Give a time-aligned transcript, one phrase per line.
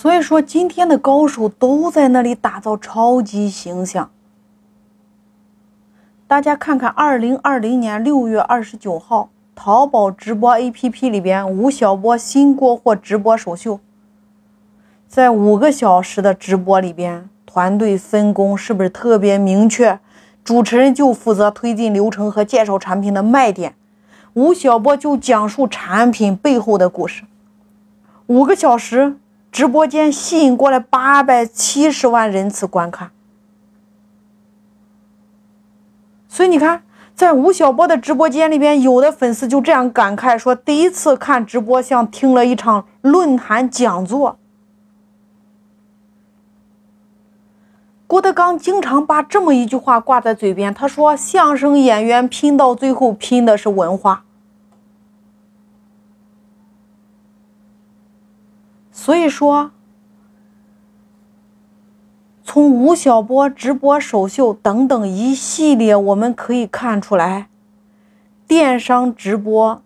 [0.00, 4.10] 所以说，今天的高手都在那里打造超级形象。
[6.26, 13.78] 大家看看，二零二零年六月二十九号，淘宝直播 APP 里边，吴晓波新国货直播首秀，
[15.06, 20.00] 在五个小时的直播里边，团队分工是不是特别明确？
[20.42, 23.74] 主持人就负责推进流程和介绍产品的卖点，
[24.32, 27.24] 吴晓波就讲述产品背后的故事。
[28.28, 29.16] 五个小时。
[29.52, 33.10] 直播间吸引过来八百七十万人次观看，
[36.28, 36.82] 所以你看，
[37.14, 44.38] 在吴晓波的直播间里边，有的粉丝就这样感慨说：“第一次看直播，像听了一场论坛讲座。”
[48.06, 54.24] 郭德纲经常把这么一句话挂在嘴边，他说：“相声演员拼到最后，拼的是文化。”
[59.02, 59.70] 所以说，
[62.44, 67.48] 从吴晓波直播首秀等等一系列，我们可以看出来，
[68.46, 69.82] 电商直播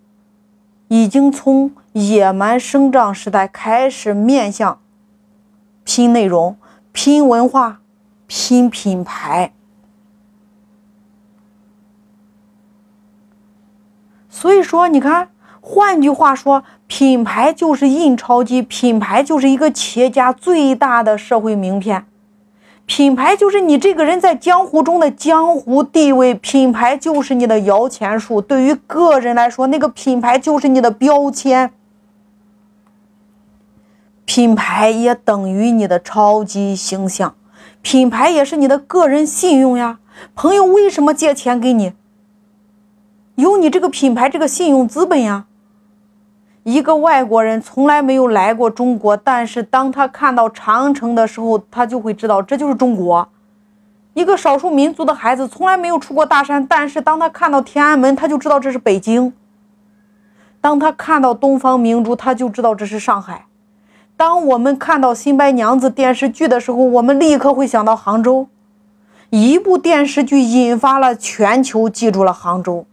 [0.88, 4.80] 已经从野蛮生长时代开始面向
[5.84, 6.56] 拼内容、
[6.90, 7.82] 拼文化、
[8.26, 9.54] 拼品牌。
[14.28, 15.28] 所以说，你看。
[15.66, 22.04] 换句话说，品牌就是印钞机，品牌就是一个企业家最大的社会名片，
[22.84, 28.42] 品牌就是你这个人在江湖中的江湖地位，品牌就是你的摇钱树。
[28.42, 31.72] 对于个人来说，那个品牌就是你的标签，
[34.26, 37.34] 品牌也等于你的超级形象，
[37.80, 39.98] 品牌也是你的个人信用呀。
[40.34, 41.94] 朋友为什么借钱给你？
[43.36, 45.46] 有你这个品牌这个信用资本呀。
[46.64, 53.28] 一个外国人从来没有来过中国，但是当他看到长城的时候，他就会知道这就是中国。
[54.14, 59.32] 一个少数民族的孩子从来没有出过大山，但是当他看到天安门，他就知道这是北京。
[60.60, 63.44] 当他看到东方明珠，他就知道这是上海。
[64.16, 68.48] 当我们看到《新白娘子》电视剧的时候，我们立刻会想到杭州。
[69.28, 72.86] 一部电视剧引发了全球记住了杭州。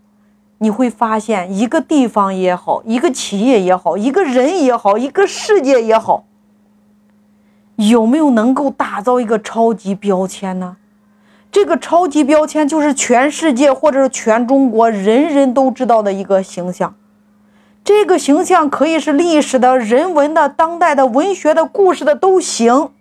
[0.63, 6.25] 你会发现，一个地方也好，一个企业也好，一个人也好，一个世界也好，
[7.77, 10.77] 有没有能够打造一个超级标签呢？
[11.51, 16.93] 这个超级标签就是全世界或者是全中国人人都知道的一个形象。
[17.83, 22.91] 这个形象可以是历史的、人文的、当代的、文学的、故事的都行。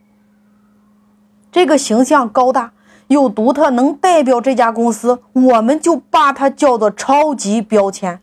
[1.53, 2.73] 这个形象高大。
[3.11, 8.21] 又独特，能代表这家公司，我们就把它叫做超级标签。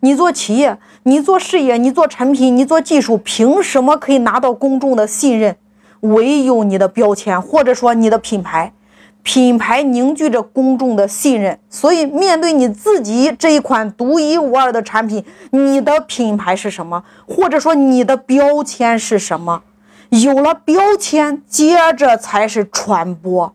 [0.00, 5.56] 你做企业，你做事业，你做产品，你做技术，凭什么可以拿到公众的信任？
[6.00, 8.72] 唯有你的标签，或者说你的品牌，
[9.22, 11.60] 品牌凝聚着公众的信任。
[11.70, 17.04] 所以，面对你自己这一款独一无二的产品，你的品牌是什么？
[17.28, 19.62] 或者说你的标签是什么？
[20.10, 23.54] 有了标签，接着才是传播。